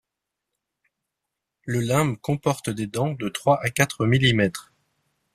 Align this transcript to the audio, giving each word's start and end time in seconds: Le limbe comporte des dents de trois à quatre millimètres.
Le 1.63 1.79
limbe 1.79 2.17
comporte 2.21 2.71
des 2.71 2.87
dents 2.87 3.13
de 3.13 3.29
trois 3.29 3.61
à 3.63 3.69
quatre 3.69 4.07
millimètres. 4.07 4.73